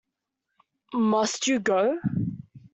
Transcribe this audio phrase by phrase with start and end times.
[0.95, 1.99] Must you go?